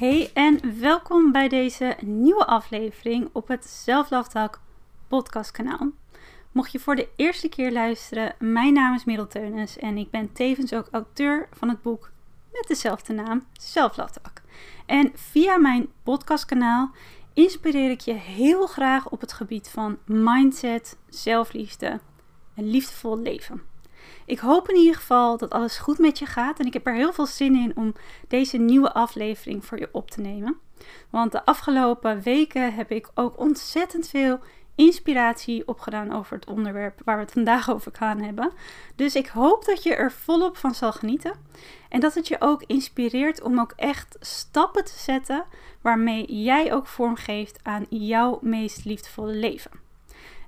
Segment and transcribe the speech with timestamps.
[0.00, 4.60] Hey en welkom bij deze nieuwe aflevering op het Talk
[5.08, 5.90] podcastkanaal.
[6.52, 9.28] Mocht je voor de eerste keer luisteren, mijn naam is Merel
[9.78, 12.10] en ik ben tevens ook auteur van het boek
[12.52, 14.42] met dezelfde naam, Talk.
[14.86, 16.90] En via mijn podcastkanaal
[17.34, 22.00] inspireer ik je heel graag op het gebied van mindset, zelfliefde
[22.54, 23.69] en liefdevol leven.
[24.26, 26.94] Ik hoop in ieder geval dat alles goed met je gaat en ik heb er
[26.94, 27.94] heel veel zin in om
[28.28, 30.58] deze nieuwe aflevering voor je op te nemen.
[31.10, 34.40] Want de afgelopen weken heb ik ook ontzettend veel
[34.74, 38.52] inspiratie opgedaan over het onderwerp waar we het vandaag over gaan hebben.
[38.96, 41.32] Dus ik hoop dat je er volop van zal genieten
[41.88, 45.44] en dat het je ook inspireert om ook echt stappen te zetten
[45.80, 49.70] waarmee jij ook vorm geeft aan jouw meest liefdevolle leven.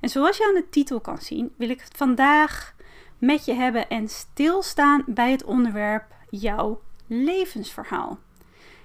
[0.01, 2.75] En zoals je aan de titel kan zien, wil ik het vandaag
[3.23, 8.19] met je hebben en stilstaan bij het onderwerp jouw levensverhaal.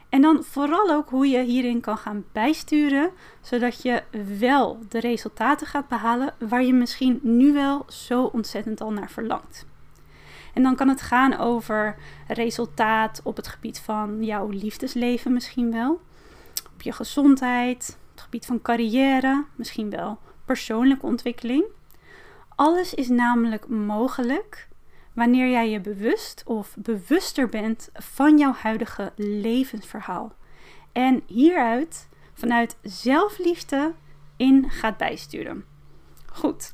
[0.09, 4.03] En dan vooral ook hoe je hierin kan gaan bijsturen, zodat je
[4.39, 9.65] wel de resultaten gaat behalen waar je misschien nu wel zo ontzettend al naar verlangt.
[10.53, 11.95] En dan kan het gaan over
[12.27, 16.02] resultaat op het gebied van jouw liefdesleven misschien wel,
[16.73, 21.63] op je gezondheid, op het gebied van carrière, misschien wel persoonlijke ontwikkeling.
[22.58, 24.67] Alles is namelijk mogelijk
[25.13, 30.33] wanneer jij je bewust of bewuster bent van jouw huidige levensverhaal.
[30.91, 33.93] En hieruit vanuit zelfliefde
[34.37, 35.65] in gaat bijsturen.
[36.33, 36.71] Goed,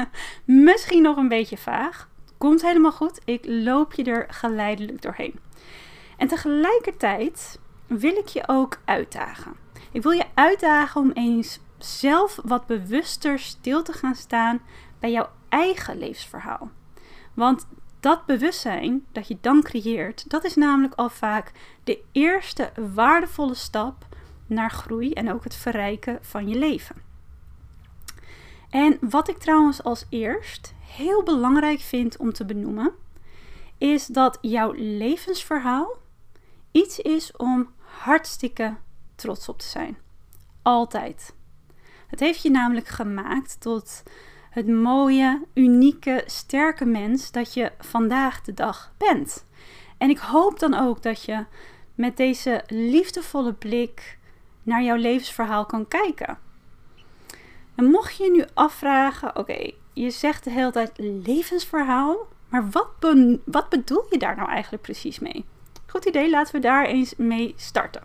[0.44, 2.08] misschien nog een beetje vaag.
[2.38, 3.20] Komt helemaal goed.
[3.24, 5.38] Ik loop je er geleidelijk doorheen.
[6.16, 9.52] En tegelijkertijd wil ik je ook uitdagen.
[9.92, 14.60] Ik wil je uitdagen om eens zelf wat bewuster stil te gaan staan
[15.04, 16.70] bij jouw eigen levensverhaal.
[17.34, 17.66] Want
[18.00, 21.52] dat bewustzijn dat je dan creëert, dat is namelijk al vaak
[21.84, 24.06] de eerste waardevolle stap
[24.46, 26.96] naar groei en ook het verrijken van je leven.
[28.70, 32.92] En wat ik trouwens als eerst heel belangrijk vind om te benoemen,
[33.78, 35.96] is dat jouw levensverhaal
[36.70, 38.76] iets is om hartstikke
[39.14, 39.96] trots op te zijn.
[40.62, 41.34] Altijd.
[42.06, 44.02] Het heeft je namelijk gemaakt tot
[44.54, 49.44] het mooie, unieke, sterke mens dat je vandaag de dag bent.
[49.98, 51.44] En ik hoop dan ook dat je
[51.94, 54.18] met deze liefdevolle blik
[54.62, 56.38] naar jouw levensverhaal kan kijken.
[57.74, 62.88] En mocht je nu afvragen, oké, je zegt de hele tijd levensverhaal, maar wat,
[63.44, 65.44] wat bedoel je daar nou eigenlijk precies mee?
[65.86, 68.02] Goed idee, laten we daar eens mee starten.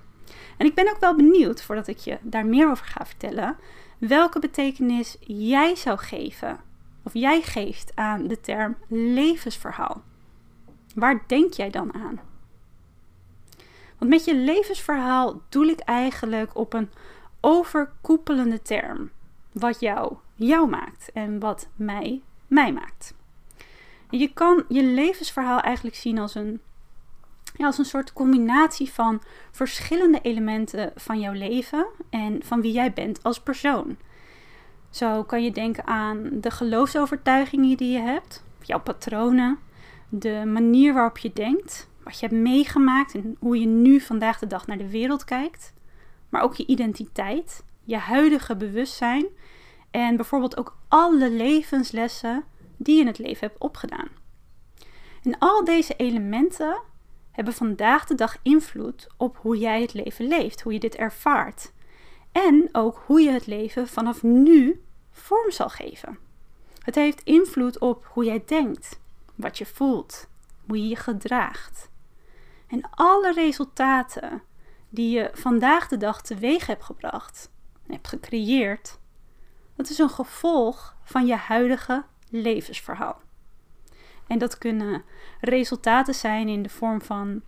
[0.57, 3.57] En ik ben ook wel benieuwd, voordat ik je daar meer over ga vertellen,
[3.99, 6.59] welke betekenis jij zou geven
[7.03, 10.01] of jij geeft aan de term levensverhaal.
[10.95, 12.19] Waar denk jij dan aan?
[13.97, 16.89] Want met je levensverhaal doel ik eigenlijk op een
[17.39, 19.11] overkoepelende term.
[19.51, 23.13] Wat jou jou maakt en wat mij mij maakt.
[24.09, 26.61] Je kan je levensverhaal eigenlijk zien als een,
[27.59, 29.21] ja, als een soort combinatie van
[29.51, 33.97] verschillende elementen van jouw leven en van wie jij bent als persoon.
[34.89, 39.59] Zo kan je denken aan de geloofsovertuigingen die je hebt, jouw patronen,
[40.09, 44.47] de manier waarop je denkt, wat je hebt meegemaakt en hoe je nu vandaag de
[44.47, 45.73] dag naar de wereld kijkt,
[46.29, 49.25] maar ook je identiteit, je huidige bewustzijn
[49.91, 52.43] en bijvoorbeeld ook alle levenslessen
[52.77, 54.07] die je in het leven hebt opgedaan.
[55.23, 56.81] En al deze elementen
[57.39, 61.71] hebben vandaag de dag invloed op hoe jij het leven leeft, hoe je dit ervaart.
[62.31, 66.17] En ook hoe je het leven vanaf nu vorm zal geven.
[66.83, 68.99] Het heeft invloed op hoe jij denkt,
[69.35, 70.27] wat je voelt,
[70.67, 71.89] hoe je je gedraagt.
[72.67, 74.41] En alle resultaten
[74.89, 77.51] die je vandaag de dag teweeg hebt gebracht
[77.87, 78.99] hebt gecreëerd,
[79.75, 83.21] dat is een gevolg van je huidige levensverhaal.
[84.29, 85.03] En dat kunnen
[85.41, 87.41] resultaten zijn in de vorm van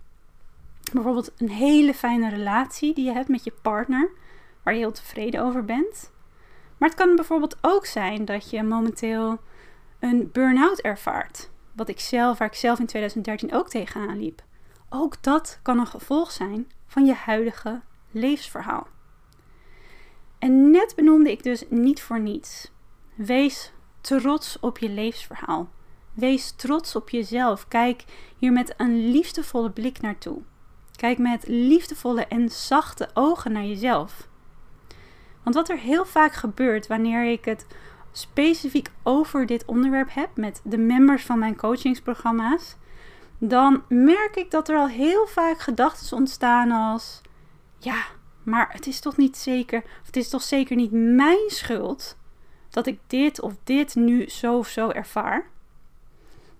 [0.92, 4.10] bijvoorbeeld een hele fijne relatie die je hebt met je partner,
[4.62, 6.12] waar je heel tevreden over bent.
[6.78, 9.40] Maar het kan bijvoorbeeld ook zijn dat je momenteel
[9.98, 11.50] een burn-out ervaart.
[11.72, 14.42] Wat ik zelf, waar ik zelf in 2013 ook tegenaan liep.
[14.88, 17.80] Ook dat kan een gevolg zijn van je huidige
[18.10, 18.86] levensverhaal.
[20.38, 22.72] En net benoemde ik dus niet voor niets.
[23.14, 25.68] Wees trots op je levensverhaal.
[26.12, 27.68] Wees trots op jezelf.
[27.68, 28.04] Kijk
[28.38, 30.42] hier met een liefdevolle blik naartoe.
[30.96, 34.28] Kijk met liefdevolle en zachte ogen naar jezelf.
[35.42, 37.66] Want wat er heel vaak gebeurt wanneer ik het
[38.12, 42.76] specifiek over dit onderwerp heb met de members van mijn coachingsprogramma's,
[43.38, 47.20] dan merk ik dat er al heel vaak gedachten ontstaan als:
[47.78, 48.04] ja,
[48.42, 52.16] maar het is toch niet zeker, of het is toch zeker niet mijn schuld
[52.70, 55.50] dat ik dit of dit nu zo of zo ervaar.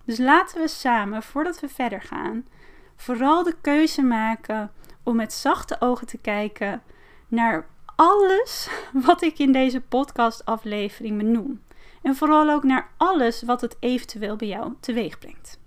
[0.05, 2.47] Dus laten we samen, voordat we verder gaan,
[2.95, 4.71] vooral de keuze maken
[5.03, 6.83] om met zachte ogen te kijken
[7.27, 8.69] naar alles
[9.05, 11.61] wat ik in deze podcastaflevering benoem.
[12.01, 15.59] En vooral ook naar alles wat het eventueel bij jou teweeg brengt.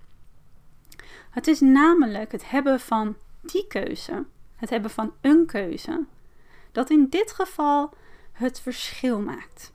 [1.29, 4.25] Het is namelijk het hebben van die keuze,
[4.55, 6.05] het hebben van een keuze,
[6.71, 7.93] dat in dit geval
[8.31, 9.71] het verschil maakt.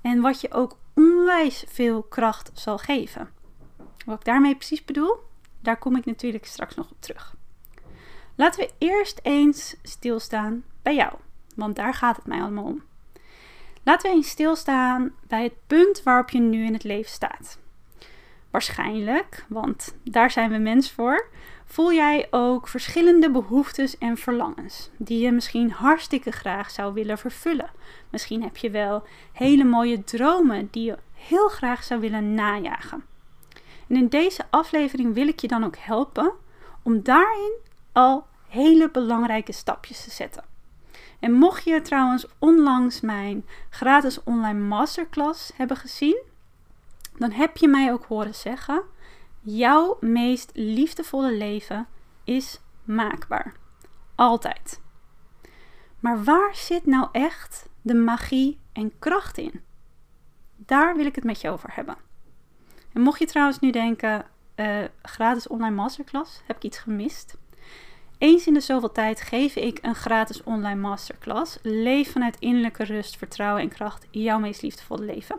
[0.00, 3.33] En wat je ook onwijs veel kracht zal geven.
[4.04, 5.16] Wat ik daarmee precies bedoel,
[5.60, 7.34] daar kom ik natuurlijk straks nog op terug.
[8.34, 11.12] Laten we eerst eens stilstaan bij jou,
[11.56, 12.82] want daar gaat het mij allemaal om.
[13.82, 17.58] Laten we eens stilstaan bij het punt waarop je nu in het leven staat.
[18.50, 21.28] Waarschijnlijk, want daar zijn we mens voor,
[21.64, 27.70] voel jij ook verschillende behoeftes en verlangens die je misschien hartstikke graag zou willen vervullen.
[28.10, 29.02] Misschien heb je wel
[29.32, 33.04] hele mooie dromen die je heel graag zou willen najagen.
[33.88, 36.32] En in deze aflevering wil ik je dan ook helpen
[36.82, 37.52] om daarin
[37.92, 40.44] al hele belangrijke stapjes te zetten.
[41.20, 46.22] En mocht je trouwens onlangs mijn gratis online masterclass hebben gezien,
[47.16, 48.82] dan heb je mij ook horen zeggen:
[49.40, 51.86] jouw meest liefdevolle leven
[52.24, 53.54] is maakbaar.
[54.14, 54.80] Altijd.
[56.00, 59.64] Maar waar zit nou echt de magie en kracht in?
[60.56, 61.96] Daar wil ik het met je over hebben.
[62.94, 64.24] En mocht je trouwens nu denken,
[64.56, 67.36] uh, gratis online masterclass, heb ik iets gemist?
[68.18, 71.58] Eens in de zoveel tijd geef ik een gratis online masterclass.
[71.62, 75.36] Leef vanuit innerlijke rust, vertrouwen en kracht jouw meest liefdevolle leven.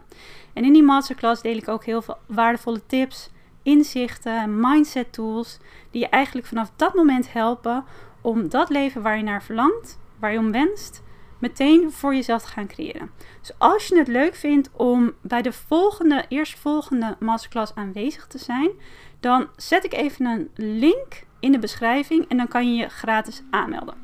[0.54, 3.30] En in die masterclass deel ik ook heel veel waardevolle tips,
[3.64, 5.58] inzichten, mindset tools,
[5.92, 7.84] die je eigenlijk vanaf dat moment helpen
[8.22, 11.04] om dat leven waar je naar verlangt, waar je om wenst,
[11.40, 13.12] meteen voor jezelf te gaan creëren.
[13.40, 18.70] Dus als je het leuk vindt om bij de volgende, eerstvolgende masterclass aanwezig te zijn,
[19.20, 23.42] dan zet ik even een link in de beschrijving en dan kan je je gratis
[23.50, 23.96] aanmelden.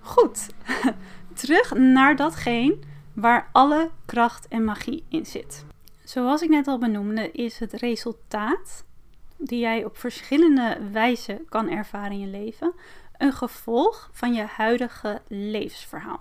[0.00, 0.46] Goed,
[1.40, 2.78] terug naar datgene
[3.14, 5.64] waar alle kracht en magie in zit.
[6.04, 8.84] Zoals ik net al benoemde, is het resultaat
[9.36, 12.72] die jij op verschillende wijzen kan ervaren in je leven
[13.18, 16.20] een gevolg van je huidige levensverhaal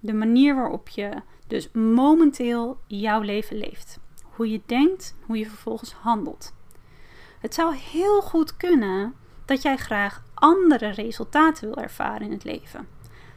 [0.00, 3.98] de manier waarop je dus momenteel jouw leven leeft.
[4.22, 6.54] Hoe je denkt, hoe je vervolgens handelt.
[7.40, 9.14] Het zou heel goed kunnen
[9.44, 12.88] dat jij graag andere resultaten wil ervaren in het leven.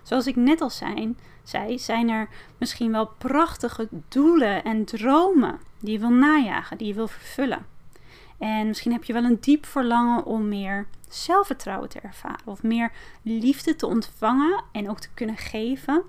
[0.04, 0.70] Zoals ik net al
[1.44, 6.94] zei, zijn er misschien wel prachtige doelen en dromen die je wil najagen, die je
[6.94, 7.66] wil vervullen.
[8.38, 12.92] En misschien heb je wel een diep verlangen om meer zelfvertrouwen te ervaren of meer
[13.22, 16.04] liefde te ontvangen en ook te kunnen geven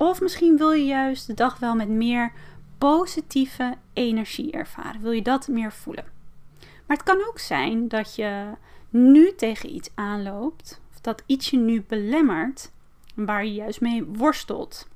[0.00, 2.32] of misschien wil je juist de dag wel met meer
[2.78, 5.00] positieve energie ervaren.
[5.00, 6.04] Wil je dat meer voelen?
[6.86, 8.46] Maar het kan ook zijn dat je
[8.90, 12.72] nu tegen iets aanloopt, of dat iets je nu belemmert,
[13.14, 14.88] waar je juist mee worstelt.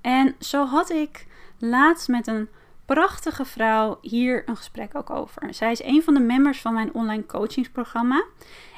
[0.00, 1.26] En zo had ik
[1.58, 2.48] laatst met een
[2.84, 5.54] prachtige vrouw hier een gesprek ook over.
[5.54, 8.24] Zij is een van de members van mijn online coachingsprogramma.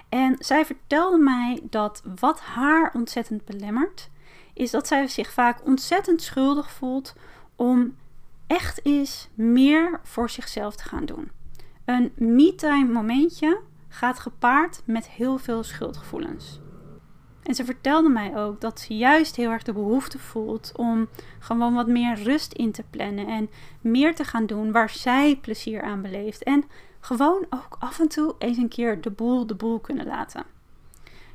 [0.09, 4.11] En zij vertelde mij dat wat haar ontzettend belemmert,
[4.52, 7.14] is dat zij zich vaak ontzettend schuldig voelt
[7.56, 7.97] om
[8.47, 11.30] echt eens meer voor zichzelf te gaan doen.
[11.85, 16.61] Een me-time momentje gaat gepaard met heel veel schuldgevoelens.
[17.42, 21.75] En ze vertelde mij ook dat ze juist heel erg de behoefte voelt om gewoon
[21.75, 26.02] wat meer rust in te plannen en meer te gaan doen waar zij plezier aan
[26.02, 26.42] beleeft.
[26.42, 26.64] En
[27.00, 30.44] gewoon ook af en toe eens een keer de boel de boel kunnen laten.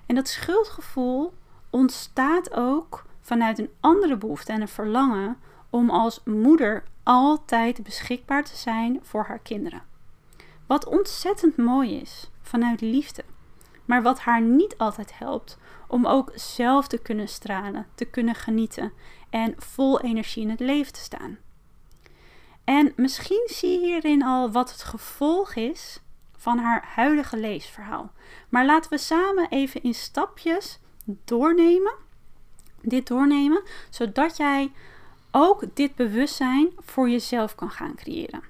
[0.05, 1.33] En dat schuldgevoel
[1.69, 5.37] ontstaat ook vanuit een andere behoefte en een verlangen
[5.69, 9.81] om als moeder altijd beschikbaar te zijn voor haar kinderen.
[10.67, 13.23] Wat ontzettend mooi is vanuit liefde,
[13.85, 15.57] maar wat haar niet altijd helpt
[15.87, 18.91] om ook zelf te kunnen stralen, te kunnen genieten
[19.29, 21.37] en vol energie in het leven te staan.
[22.63, 26.01] En misschien zie je hierin al wat het gevolg is
[26.37, 28.11] van haar huidige leesverhaal.
[28.49, 32.05] Maar laten we samen even in stapjes doornemen
[32.81, 34.71] Dit doornemen, zodat jij
[35.31, 38.41] ook dit bewustzijn voor jezelf kan gaan creëren.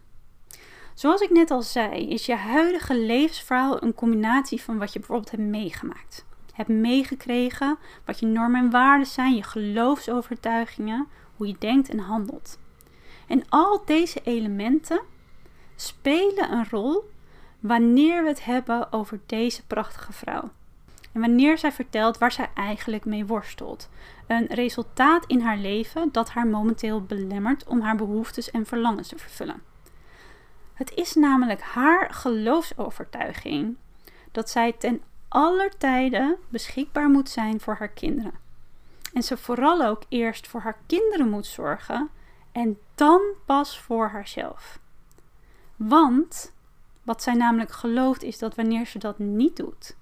[0.94, 5.32] Zoals ik net al zei, is je huidige levensverhaal een combinatie van wat je bijvoorbeeld
[5.32, 11.90] hebt meegemaakt, hebt meegekregen, wat je normen en waarden zijn, je geloofsovertuigingen, hoe je denkt
[11.90, 12.60] en handelt.
[13.28, 15.02] En al deze elementen
[15.76, 17.10] spelen een rol
[17.60, 20.52] wanneer we het hebben over deze prachtige vrouw.
[21.20, 23.90] Wanneer zij vertelt waar zij eigenlijk mee worstelt.
[24.28, 29.18] Een resultaat in haar leven dat haar momenteel belemmert om haar behoeftes en verlangens te
[29.18, 29.62] vervullen.
[30.74, 33.76] Het is namelijk haar geloofsovertuiging
[34.32, 38.34] dat zij ten aller tijde beschikbaar moet zijn voor haar kinderen.
[39.14, 42.10] En ze vooral ook eerst voor haar kinderen moet zorgen
[42.52, 44.80] en dan pas voor haarzelf.
[45.76, 46.54] Want
[47.04, 49.97] wat zij namelijk gelooft is dat wanneer ze dat niet doet,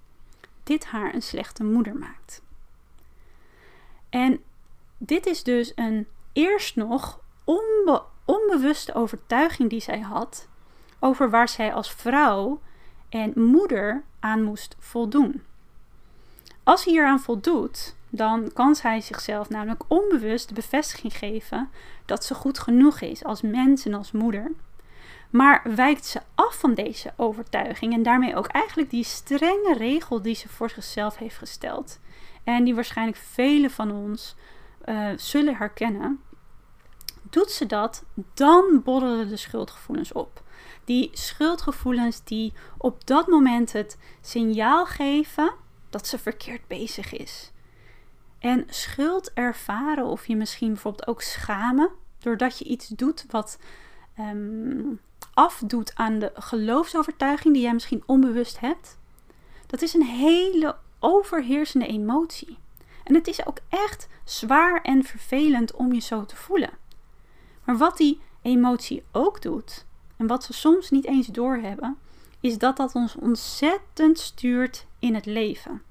[0.66, 2.42] dit haar een slechte moeder maakt.
[4.10, 4.44] En
[4.98, 10.48] dit is dus een eerst nog onbe onbewuste overtuiging die zij had
[11.00, 12.60] over waar zij als vrouw
[13.10, 15.44] en moeder aan moest voldoen.
[16.64, 21.70] Als ze hier aan voldoet, dan kan zij zichzelf namelijk onbewust de bevestiging geven
[22.06, 24.52] dat ze goed genoeg is als mens en als moeder.
[25.36, 30.36] Maar wijkt ze af van deze overtuiging en daarmee ook eigenlijk die strenge regel die
[30.36, 32.00] ze voor zichzelf heeft gesteld.
[32.44, 34.36] En die waarschijnlijk velen van ons
[34.86, 36.22] uh, zullen herkennen.
[37.30, 40.44] Doet ze dat, dan borrelen de schuldgevoelens op.
[40.84, 45.54] Die schuldgevoelens die op dat moment het signaal geven
[45.90, 47.52] dat ze verkeerd bezig is.
[48.40, 51.90] En schuld ervaren of je misschien bijvoorbeeld ook schamen
[52.20, 53.60] doordat je iets doet wat
[54.20, 55.00] um,
[55.36, 58.98] afdoet aan de geloofsovertuiging die jij misschien onbewust hebt,
[59.68, 62.58] dat is een hele overheersende emotie.
[63.04, 66.78] En het is ook echt zwaar en vervelend om je zo te voelen.
[67.64, 69.86] Maar wat die emotie ook doet,
[70.18, 71.98] en wat ze soms niet eens doorhebben,
[72.40, 75.82] is dat dat ons ontzettend stuurt in het leven.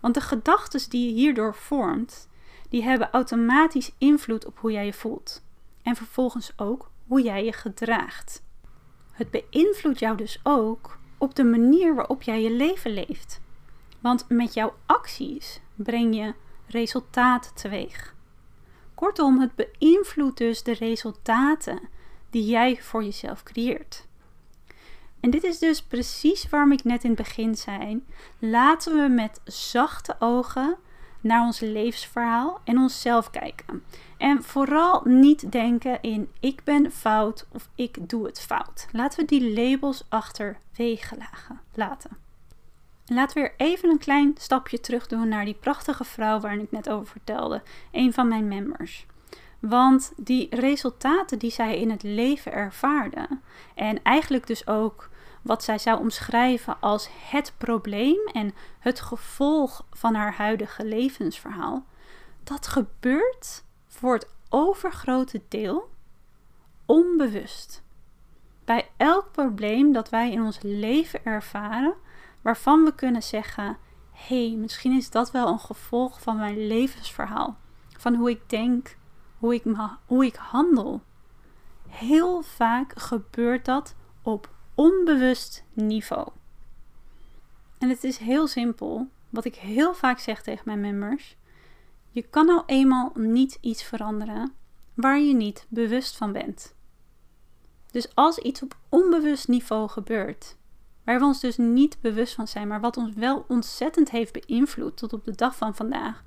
[0.00, 2.28] Want de gedachten die je hierdoor vormt,
[2.68, 5.42] die hebben automatisch invloed op hoe jij je voelt.
[5.82, 8.42] En vervolgens ook hoe jij je gedraagt.
[9.18, 13.40] Het beïnvloedt jou dus ook op de manier waarop jij je leven leeft.
[14.00, 16.34] Want met jouw acties breng je
[16.66, 18.14] resultaat teweeg.
[18.94, 21.80] Kortom, het beïnvloedt dus de resultaten
[22.30, 24.06] die jij voor jezelf creëert.
[25.20, 28.04] En dit is dus precies waarom ik net in het begin zei:
[28.38, 30.76] laten we met zachte ogen
[31.20, 33.82] naar ons levensverhaal en onszelf kijken.
[34.18, 38.86] En vooral niet denken in ik ben fout of ik doe het fout.
[38.92, 41.16] Laten we die labels achterwege
[41.74, 42.10] laten.
[43.06, 46.70] Laten we weer even een klein stapje terug doen naar die prachtige vrouw waar ik
[46.70, 47.62] net over vertelde.
[47.92, 49.06] Een van mijn members.
[49.58, 53.28] Want die resultaten die zij in het leven ervaarde,
[53.74, 55.08] en eigenlijk dus ook
[55.42, 61.84] wat zij zou omschrijven als het probleem en het gevolg van haar huidige levensverhaal,
[62.44, 63.64] dat gebeurt
[63.98, 65.90] voor het overgrote deel
[66.86, 67.82] onbewust.
[68.64, 71.94] Bij elk probleem dat wij in ons leven ervaren,
[72.42, 73.78] waarvan we kunnen zeggen:
[74.12, 77.58] hé, hey, misschien is dat wel een gevolg van mijn levensverhaal,
[77.98, 78.96] van hoe ik denk,
[79.38, 79.62] hoe ik,
[80.06, 81.02] hoe ik handel.
[81.88, 86.28] Heel vaak gebeurt dat op onbewust niveau.
[87.78, 89.08] En het is heel simpel.
[89.28, 91.36] Wat ik heel vaak zeg tegen mijn members:
[92.18, 94.52] je kan nou eenmaal niet iets veranderen
[94.94, 96.74] waar je niet bewust van bent.
[97.90, 100.56] Dus als iets op onbewust niveau gebeurt,
[101.04, 104.96] waar we ons dus niet bewust van zijn, maar wat ons wel ontzettend heeft beïnvloed
[104.96, 106.22] tot op de dag van vandaag,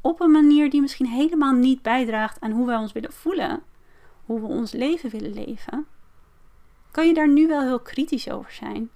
[0.00, 3.62] op een manier die misschien helemaal niet bijdraagt aan hoe wij ons willen voelen,
[4.24, 5.86] hoe we ons leven willen leven,
[6.90, 8.90] kan je daar nu wel heel kritisch over zijn,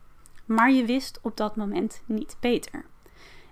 [0.44, 2.84] maar je wist op dat moment niet beter.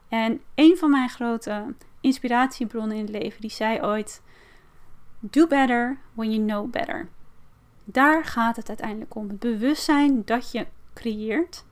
[0.09, 4.23] En een van mijn grote inspiratiebronnen in het leven, die zei ooit:
[5.21, 7.09] Do better when you know better.
[7.85, 9.29] Daar gaat het uiteindelijk om.
[9.29, 11.65] Het bewustzijn dat je creëert,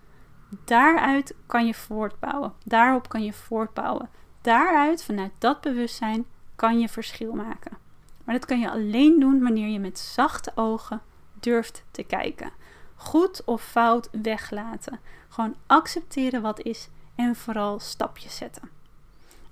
[0.65, 2.53] daaruit kan je voortbouwen.
[2.65, 4.09] Daarop kan je voortbouwen.
[4.41, 7.77] Daaruit, vanuit dat bewustzijn, kan je verschil maken.
[8.25, 11.03] Maar dat kan je alleen doen wanneer je met zachte ogen
[11.41, 12.51] durft te kijken.
[12.95, 15.01] Goed of fout weglaten.
[15.29, 18.76] Gewoon accepteren wat is en vooral stapjes zetten.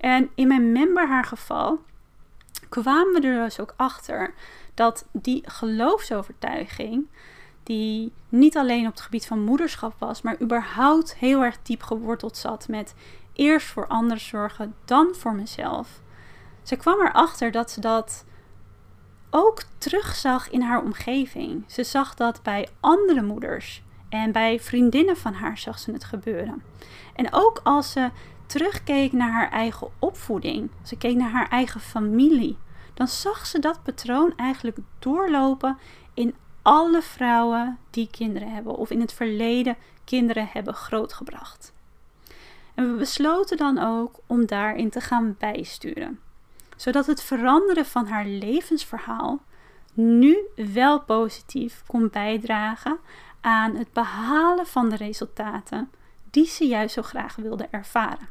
[0.04, 1.80] En in mijn member haar geval
[2.68, 4.34] kwamen we er dus ook achter
[4.74, 7.06] dat die geloofsovertuiging,
[7.62, 12.36] die niet alleen op het gebied van moederschap was, maar überhaupt heel erg diep geworteld
[12.36, 12.94] zat met
[13.32, 16.00] eerst voor anderen zorgen, dan voor mezelf.
[16.62, 18.24] Ze kwam erachter dat ze dat
[19.30, 21.64] ook terugzag in haar omgeving.
[21.66, 26.62] Ze zag dat bij andere moeders en bij vriendinnen van haar zag ze het gebeuren.
[27.14, 28.10] En ook als ze
[28.46, 32.58] terugkeek naar haar eigen opvoeding, ze keek naar haar eigen familie,
[32.94, 35.78] dan zag ze dat patroon eigenlijk doorlopen
[36.14, 41.72] in alle vrouwen die kinderen hebben of in het verleden kinderen hebben grootgebracht.
[42.74, 46.20] En we besloten dan ook om daarin te gaan bijsturen,
[46.76, 49.40] zodat het veranderen van haar levensverhaal
[49.94, 50.36] nu
[50.72, 52.98] wel positief kon bijdragen
[53.40, 55.90] aan het behalen van de resultaten
[56.34, 58.28] die ze juist zo graag wilde ervaren.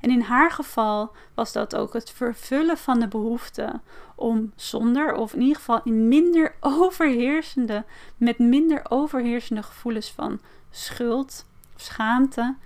[0.00, 3.80] En in haar geval was dat ook het vervullen van de behoefte
[4.14, 7.84] om zonder, of in ieder geval in minder overheersende,
[8.16, 11.46] met minder overheersende gevoelens van schuld,
[11.76, 12.56] schaamte,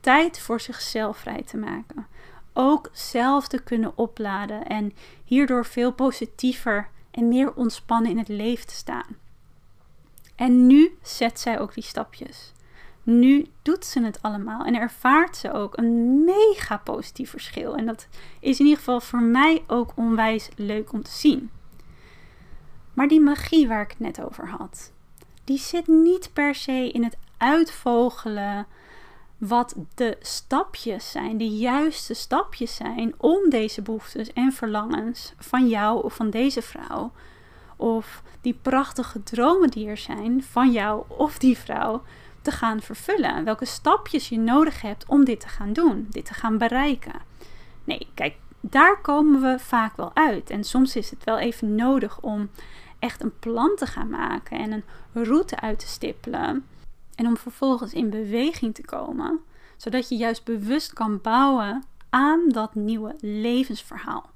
[0.00, 2.06] tijd voor zichzelf vrij te maken.
[2.52, 4.92] Ook zelf te kunnen opladen en
[5.24, 9.16] hierdoor veel positiever en meer ontspannen in het leven te staan.
[10.36, 12.52] En nu zet zij ook die stapjes.
[13.02, 17.76] Nu doet ze het allemaal en ervaart ze ook een mega positief verschil.
[17.76, 18.08] En dat
[18.40, 21.50] is in ieder geval voor mij ook onwijs leuk om te zien.
[22.94, 24.92] Maar die magie waar ik het net over had,
[25.44, 28.66] die zit niet per se in het uitvogelen
[29.38, 36.04] wat de stapjes zijn, de juiste stapjes zijn om deze behoeftes en verlangens van jou
[36.04, 37.12] of van deze vrouw,
[37.76, 42.02] of die prachtige dromen die er zijn van jou of die vrouw,
[42.42, 43.44] te gaan vervullen.
[43.44, 47.20] Welke stapjes je nodig hebt om dit te gaan doen, dit te gaan bereiken.
[47.84, 50.50] Nee, kijk, daar komen we vaak wel uit.
[50.50, 52.50] En soms is het wel even nodig om
[52.98, 54.84] echt een plan te gaan maken en een
[55.24, 56.66] route uit te stippelen.
[57.14, 59.40] En om vervolgens in beweging te komen,
[59.76, 64.30] zodat je juist bewust kan bouwen aan dat nieuwe levensverhaal.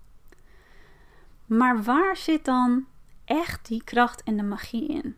[1.46, 2.86] Maar waar zit dan
[3.24, 5.16] echt die kracht en de magie in?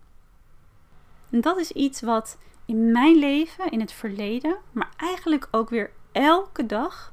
[1.31, 5.91] En dat is iets wat in mijn leven, in het verleden, maar eigenlijk ook weer
[6.13, 7.13] elke dag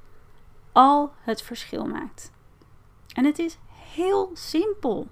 [0.72, 2.32] al het verschil maakt.
[3.14, 5.08] En het is heel simpel,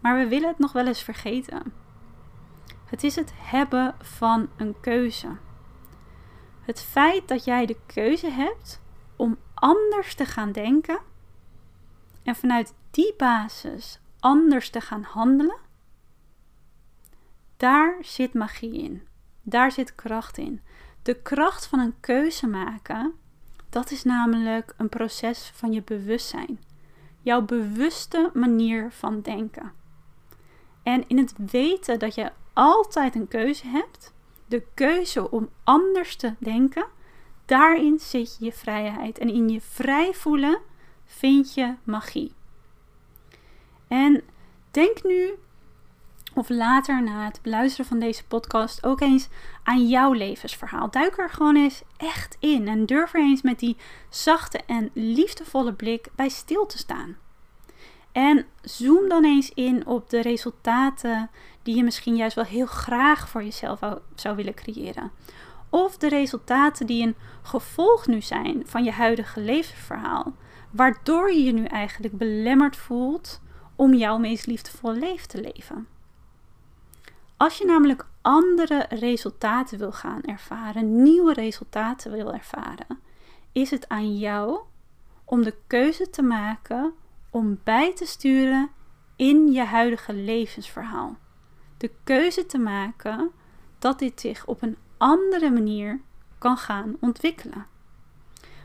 [0.00, 1.72] maar we willen het nog wel eens vergeten.
[2.84, 5.36] Het is het hebben van een keuze.
[6.60, 8.80] Het feit dat jij de keuze hebt
[9.16, 11.00] om anders te gaan denken
[12.22, 15.58] en vanuit die basis anders te gaan handelen,
[17.56, 19.06] daar zit magie in.
[19.42, 20.60] Daar zit kracht in.
[21.02, 23.12] De kracht van een keuze maken,
[23.70, 26.60] dat is namelijk een proces van je bewustzijn.
[27.20, 29.72] Jouw bewuste manier van denken.
[30.82, 34.12] En in het weten dat je altijd een keuze hebt,
[34.46, 36.86] de keuze om anders te denken,
[37.46, 39.18] daarin zit je vrijheid.
[39.18, 40.58] En in je vrij voelen
[41.04, 42.32] vind je magie.
[43.88, 44.22] En
[44.70, 45.34] denk nu
[46.34, 49.28] of later na het beluisteren van deze podcast ook eens
[49.62, 50.90] aan jouw levensverhaal.
[50.90, 53.76] Duik er gewoon eens echt in en durf er eens met die
[54.08, 57.16] zachte en liefdevolle blik bij stil te staan.
[58.12, 61.30] En zoom dan eens in op de resultaten
[61.62, 63.80] die je misschien juist wel heel graag voor jezelf
[64.14, 65.10] zou willen creëren.
[65.68, 70.32] Of de resultaten die een gevolg nu zijn van je huidige levensverhaal,
[70.70, 73.40] waardoor je je nu eigenlijk belemmerd voelt
[73.76, 75.86] om jouw meest liefdevolle leven te leven.
[77.42, 82.98] Als je namelijk andere resultaten wil gaan ervaren, nieuwe resultaten wil ervaren,
[83.52, 84.60] is het aan jou
[85.24, 86.92] om de keuze te maken
[87.30, 88.70] om bij te sturen
[89.16, 91.16] in je huidige levensverhaal.
[91.76, 93.30] De keuze te maken
[93.78, 96.00] dat dit zich op een andere manier
[96.38, 97.66] kan gaan ontwikkelen.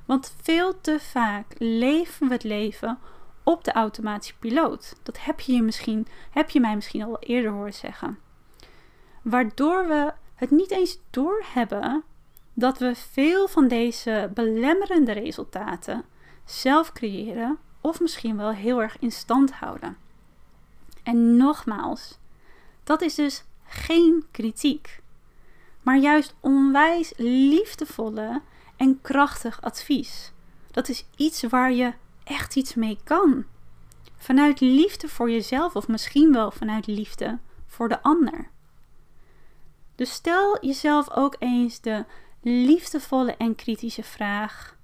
[0.05, 2.99] Want veel te vaak leven we het leven
[3.43, 4.95] op de automatische piloot.
[5.03, 8.25] Dat heb je, misschien, heb je mij misschien al eerder horen zeggen
[9.29, 12.03] waardoor we het niet eens doorhebben
[12.53, 16.03] dat we veel van deze belemmerende resultaten
[16.45, 19.97] zelf creëren of misschien wel heel erg in stand houden.
[21.03, 22.17] En nogmaals,
[22.83, 25.01] dat is dus geen kritiek,
[25.81, 28.41] maar juist onwijs liefdevolle
[28.75, 30.31] en krachtig advies.
[30.71, 33.45] Dat is iets waar je echt iets mee kan.
[34.17, 38.49] Vanuit liefde voor jezelf of misschien wel vanuit liefde voor de ander.
[39.97, 42.05] Dus stel jezelf ook eens de
[42.41, 44.77] liefdevolle en kritische vraag: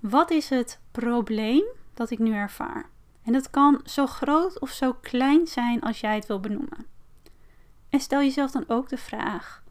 [0.00, 2.90] Wat is het probleem dat ik nu ervaar?
[3.24, 6.86] En dat kan zo groot of zo klein zijn als jij het wil benoemen.
[7.88, 9.62] En stel jezelf dan ook de vraag: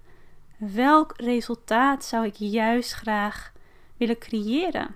[0.57, 3.51] welk resultaat zou ik juist graag
[3.97, 4.95] willen creëren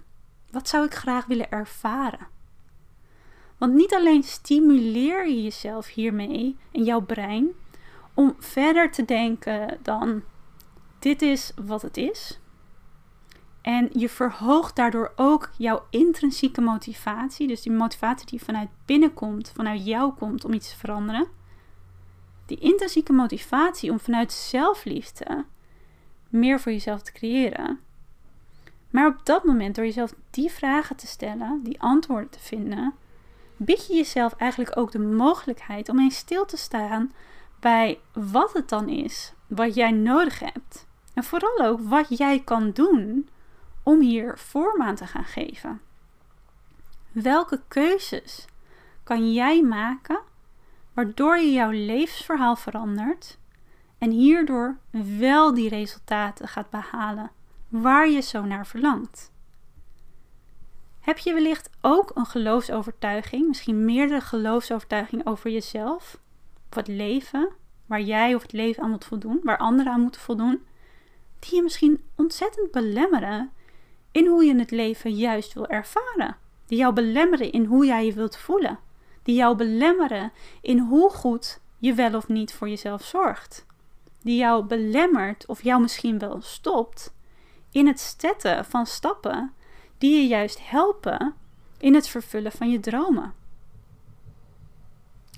[0.49, 2.27] Wat zou ik graag willen ervaren?
[3.57, 7.49] Want niet alleen stimuleer je jezelf hiermee en jouw brein
[8.13, 10.23] om verder te denken dan
[10.99, 12.39] dit is wat het is.
[13.61, 19.51] En je verhoogt daardoor ook jouw intrinsieke motivatie, dus die motivatie die vanuit binnen komt,
[19.55, 21.27] vanuit jou komt om iets te veranderen.
[22.45, 25.45] Die intrinsieke motivatie om vanuit zelfliefde
[26.29, 27.79] meer voor jezelf te creëren.
[28.89, 32.93] Maar op dat moment, door jezelf die vragen te stellen, die antwoorden te vinden,
[33.57, 37.11] bied je jezelf eigenlijk ook de mogelijkheid om eens stil te staan
[37.61, 40.87] bij wat het dan is wat jij nodig hebt.
[41.13, 43.29] En vooral ook wat jij kan doen
[43.83, 45.81] om hier vorm aan te gaan geven.
[47.11, 48.45] Welke keuzes
[49.03, 50.19] kan jij maken
[50.93, 53.37] waardoor je jouw levensverhaal verandert
[53.97, 54.77] en hierdoor
[55.17, 57.31] wel die resultaten gaat behalen
[57.67, 59.31] waar je zo naar verlangt?
[60.99, 66.20] Heb je wellicht ook een geloofsovertuiging, misschien meerdere geloofsovertuigingen over jezelf,
[66.71, 67.49] of het leven,
[67.85, 70.65] waar jij of het leven aan moet voldoen, waar anderen aan moeten voldoen,
[71.39, 73.51] die je misschien ontzettend belemmeren
[74.11, 78.13] in hoe je het leven juist wil ervaren, die jou belemmeren in hoe jij je
[78.13, 78.79] wilt voelen,
[79.23, 80.31] die jou belemmeren
[80.61, 83.65] in hoe goed je wel of niet voor jezelf zorgt,
[84.21, 87.13] die jou belemmert of jou misschien wel stopt
[87.71, 89.53] in het zetten van stappen
[89.97, 91.33] die je juist helpen
[91.77, 93.33] in het vervullen van je dromen.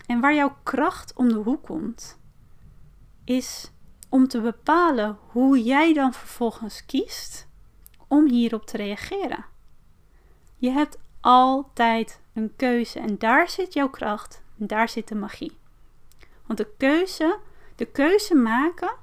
[0.05, 2.19] En waar jouw kracht om de hoek komt,
[3.23, 3.71] is
[4.09, 7.47] om te bepalen hoe jij dan vervolgens kiest
[8.07, 9.45] om hierop te reageren.
[10.57, 15.57] Je hebt altijd een keuze en daar zit jouw kracht en daar zit de magie.
[16.45, 17.39] Want de keuze,
[17.75, 18.95] de keuze maken,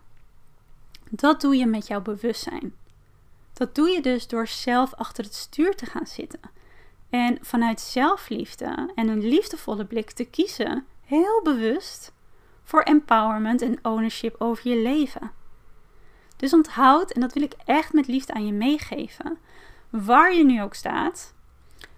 [1.10, 2.74] dat doe je met jouw bewustzijn.
[3.52, 6.40] Dat doe je dus door zelf achter het stuur te gaan zitten.
[7.10, 12.12] En vanuit zelfliefde en een liefdevolle blik te kiezen, heel bewust,
[12.62, 15.30] voor empowerment en ownership over je leven.
[16.36, 19.38] Dus onthoud, en dat wil ik echt met liefde aan je meegeven,
[19.90, 21.34] waar je nu ook staat,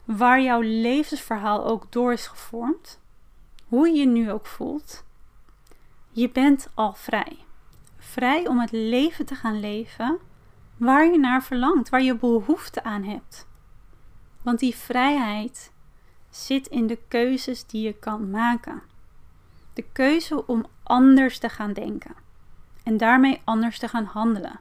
[0.04, 3.00] waar jouw levensverhaal ook door is gevormd,
[3.66, 5.04] hoe je je nu ook voelt,
[6.10, 7.38] je bent al vrij.
[7.98, 10.18] Vrij om het leven te gaan leven
[10.76, 13.46] waar je naar verlangt, waar je behoefte aan hebt.
[14.42, 15.72] Want die vrijheid
[16.30, 18.90] zit in de keuzes die je kan maken.
[19.74, 22.14] De keuze om anders te gaan denken
[22.82, 24.60] en daarmee anders te gaan handelen.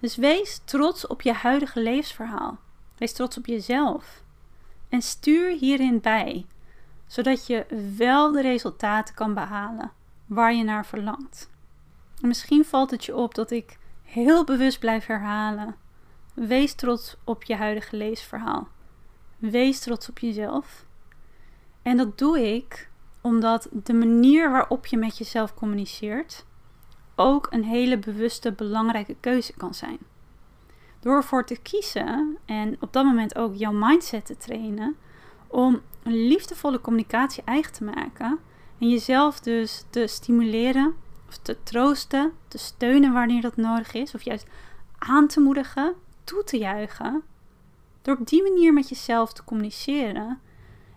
[0.00, 2.58] Dus wees trots op je huidige levensverhaal.
[2.96, 4.22] Wees trots op jezelf.
[4.88, 6.46] En stuur hierin bij,
[7.06, 9.92] zodat je wel de resultaten kan behalen
[10.26, 11.50] waar je naar verlangt.
[12.20, 15.76] En misschien valt het je op dat ik heel bewust blijf herhalen.
[16.34, 18.68] Wees trots op je huidige leesverhaal.
[19.38, 20.84] Wees trots op jezelf.
[21.82, 22.88] En dat doe ik
[23.24, 26.44] omdat de manier waarop je met jezelf communiceert
[27.14, 29.98] ook een hele bewuste, belangrijke keuze kan zijn.
[31.00, 34.96] Door ervoor te kiezen en op dat moment ook jouw mindset te trainen
[35.46, 38.38] om een liefdevolle communicatie eigen te maken
[38.78, 40.94] en jezelf dus te stimuleren
[41.28, 44.46] of te troosten, te steunen wanneer dat nodig is, of juist
[44.98, 47.22] aan te moedigen, toe te juichen.
[48.02, 50.40] Door op die manier met jezelf te communiceren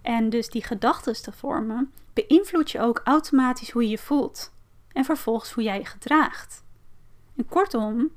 [0.02, 1.92] en dus die gedachten te vormen,
[2.26, 4.54] beïnvloed je ook automatisch hoe je je voelt
[4.92, 6.64] en vervolgens hoe jij je gedraagt.
[7.36, 8.12] En kortom,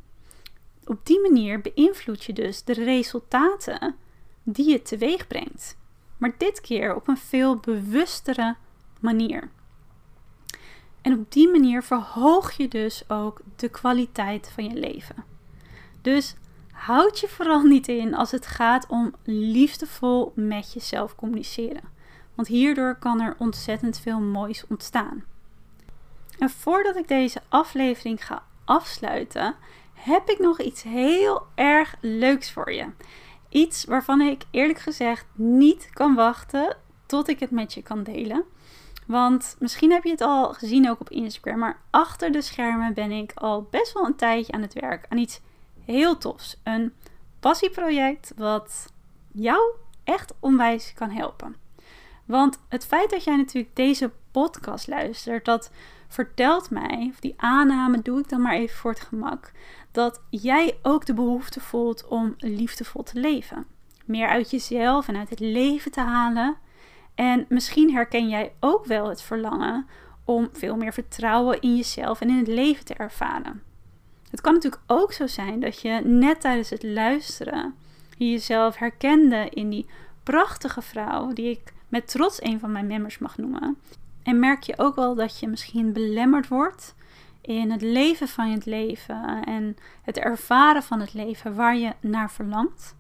[0.85, 3.97] op die manier beïnvloed je dus de resultaten
[4.43, 5.77] die je teweeg brengt.
[6.17, 8.57] Maar dit keer op een veel bewustere
[9.01, 9.51] manier.
[11.03, 15.25] En op die manier verhoog je dus ook de kwaliteit van je leven.
[16.03, 16.35] Dus
[16.73, 21.99] houd je vooral niet in als het gaat om liefdevol met jezelf communiceren.
[22.41, 25.25] Want hierdoor kan er ontzettend veel moois ontstaan.
[26.39, 29.55] En voordat ik deze aflevering ga afsluiten,
[29.93, 32.87] heb ik nog iets heel erg leuks voor je.
[33.49, 36.77] Iets waarvan ik eerlijk gezegd niet kan wachten
[37.07, 38.45] tot ik het met je kan delen.
[39.07, 43.11] Want misschien heb je het al gezien ook op Instagram, maar achter de schermen ben
[43.11, 45.41] ik al best wel een tijdje aan het werk aan iets
[45.85, 46.61] heel tofs.
[46.63, 46.93] Een
[47.41, 48.93] passieproject wat
[49.33, 49.75] jou
[50.05, 51.57] echt onwijs kan helpen.
[52.31, 55.71] Want het feit dat jij natuurlijk deze podcast luistert, dat
[56.09, 59.53] vertelt mij, of die aanname doe ik dan maar even voor het gemak,
[59.93, 63.67] dat jij ook de behoefte voelt om liefdevol te leven.
[64.05, 66.57] Meer uit jezelf en uit het leven te halen.
[67.15, 69.87] En misschien herken jij ook wel het verlangen
[70.25, 73.63] om veel meer vertrouwen in jezelf en in het leven te ervaren.
[74.31, 77.75] Het kan natuurlijk ook zo zijn dat je net tijdens het luisteren
[78.17, 79.87] je jezelf herkende in die
[80.23, 83.79] prachtige vrouw die ik met trots een van mijn members mag noemen.
[84.23, 86.95] En merk je ook wel dat je misschien belemmerd wordt
[87.41, 92.31] in het leven van het leven en het ervaren van het leven waar je naar
[92.31, 92.97] verlangt.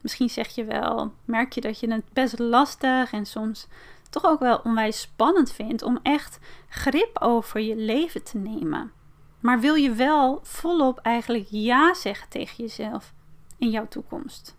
[0.00, 3.66] Misschien zeg je wel, merk je dat je het best lastig en soms
[4.10, 8.92] toch ook wel onwijs spannend vindt om echt grip over je leven te nemen.
[9.40, 13.12] Maar wil je wel volop eigenlijk ja zeggen tegen jezelf
[13.58, 14.56] in jouw toekomst?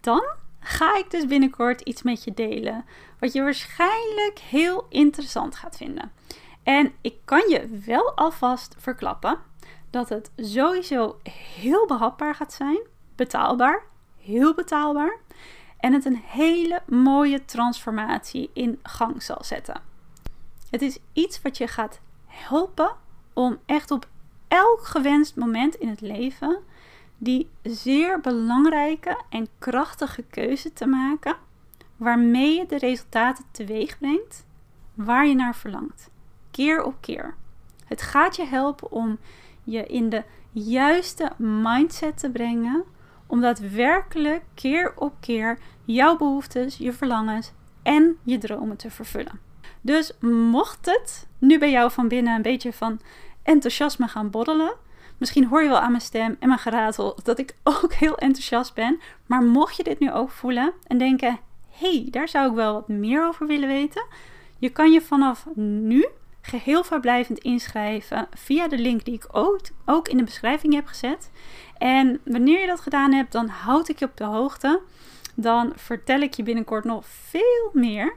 [0.00, 0.22] Dan
[0.60, 2.84] ga ik dus binnenkort iets met je delen
[3.18, 6.12] wat je waarschijnlijk heel interessant gaat vinden.
[6.62, 9.38] En ik kan je wel alvast verklappen
[9.90, 11.20] dat het sowieso
[11.58, 12.78] heel behapbaar gaat zijn,
[13.16, 13.82] betaalbaar,
[14.20, 15.18] heel betaalbaar
[15.78, 19.80] en het een hele mooie transformatie in gang zal zetten.
[20.70, 22.90] Het is iets wat je gaat helpen
[23.32, 24.08] om echt op
[24.48, 26.58] elk gewenst moment in het leven
[27.22, 31.36] die zeer belangrijke en krachtige keuze te maken,
[31.96, 34.46] waarmee je de resultaten teweeg brengt
[34.94, 36.10] waar je naar verlangt.
[36.50, 37.34] Keer op keer.
[37.86, 39.18] Het gaat je helpen om
[39.64, 42.84] je in de juiste mindset te brengen,
[43.26, 47.52] om daadwerkelijk keer op keer jouw behoeftes, je verlangens
[47.82, 49.40] en je dromen te vervullen.
[49.80, 50.12] Dus
[50.50, 53.00] mocht het nu bij jou van binnen een beetje van
[53.42, 54.74] enthousiasme gaan boddelen,
[55.20, 58.74] Misschien hoor je wel aan mijn stem en mijn geratel dat ik ook heel enthousiast
[58.74, 59.00] ben.
[59.26, 61.38] Maar mocht je dit nu ook voelen en denken:
[61.70, 64.06] hey, daar zou ik wel wat meer over willen weten.
[64.58, 66.06] Je kan je vanaf nu
[66.40, 71.30] geheel verblijvend inschrijven via de link die ik ook, ook in de beschrijving heb gezet.
[71.78, 74.80] En wanneer je dat gedaan hebt, dan houd ik je op de hoogte.
[75.34, 78.16] Dan vertel ik je binnenkort nog veel meer.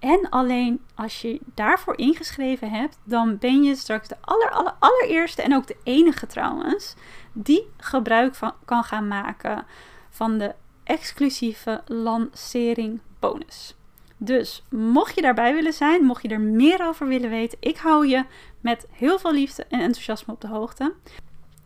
[0.00, 5.42] En alleen als je daarvoor ingeschreven hebt, dan ben je straks de aller, aller, allereerste
[5.42, 6.94] en ook de enige trouwens,
[7.32, 9.66] die gebruik van, kan gaan maken
[10.10, 13.76] van de exclusieve lancering bonus.
[14.16, 18.06] Dus mocht je daarbij willen zijn, mocht je er meer over willen weten, ik hou
[18.06, 18.24] je
[18.60, 20.94] met heel veel liefde en enthousiasme op de hoogte.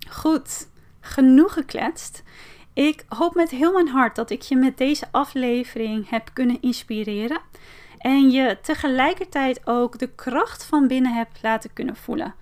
[0.09, 0.69] Goed,
[1.01, 2.23] genoeg gekletst.
[2.73, 7.41] Ik hoop met heel mijn hart dat ik je met deze aflevering heb kunnen inspireren.
[8.05, 12.35] En je tegelijkertijd ook de kracht van binnen hebt laten kunnen voelen.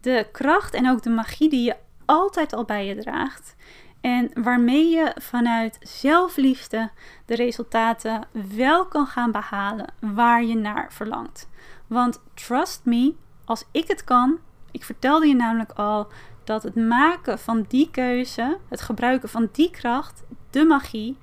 [0.00, 3.56] De kracht en ook de magie die je altijd al bij je draagt.
[4.00, 6.90] En waarmee je vanuit zelfliefde
[7.26, 8.26] de resultaten
[8.56, 11.48] wel kan gaan behalen waar je naar verlangt.
[11.86, 14.38] Want trust me, als ik het kan,
[14.70, 16.06] ik vertelde je namelijk al
[16.44, 21.16] dat het maken van die keuze, het gebruiken van die kracht, de magie,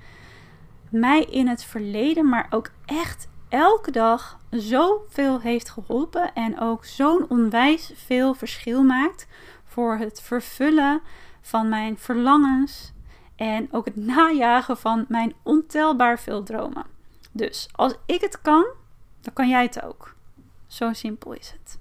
[0.90, 7.26] mij in het verleden, maar ook echt elke dag zoveel heeft geholpen en ook zo'n
[7.30, 9.28] onwijs veel verschil maakt
[9.64, 11.02] voor het vervullen
[11.42, 12.94] van mijn verlangens
[13.36, 16.86] en ook het najagen van mijn ontelbaar veel dromen.
[17.32, 18.66] Dus als ik het kan,
[19.22, 20.16] dan kan jij het ook.
[20.68, 21.80] Zo simpel is het.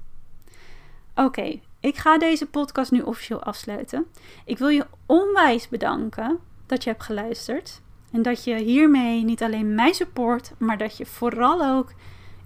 [1.15, 4.07] Oké, ik ga deze podcast nu officieel afsluiten.
[4.45, 7.83] Ik wil je onwijs bedanken dat je hebt geluisterd.
[8.15, 11.93] En dat je hiermee niet alleen mij support, maar dat je vooral ook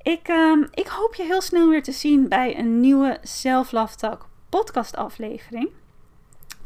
[0.02, 3.96] Ik, ehm, ik hoop je heel snel weer te zien bij een nieuwe Self Love
[3.96, 5.70] Talk podcast aflevering.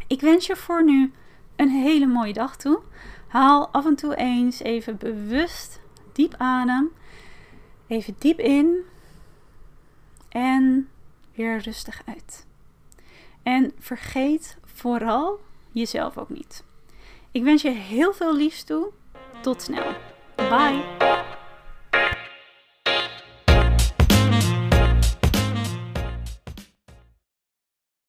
[0.07, 1.13] Ik wens je voor nu
[1.55, 2.81] een hele mooie dag toe.
[3.27, 5.79] Haal af en toe eens even bewust
[6.11, 6.91] diep adem.
[7.87, 8.83] Even diep in.
[10.29, 10.89] En
[11.35, 12.45] weer rustig uit.
[13.43, 15.39] En vergeet vooral
[15.71, 16.63] jezelf ook niet.
[17.31, 18.91] Ik wens je heel veel liefs toe.
[19.41, 19.93] Tot snel.
[20.35, 21.22] Bye.